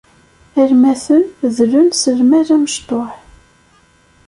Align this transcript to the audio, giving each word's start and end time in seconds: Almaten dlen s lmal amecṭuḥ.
Almaten 0.61 1.23
dlen 1.57 1.89
s 2.01 2.03
lmal 2.19 2.47
amecṭuḥ. 2.55 3.11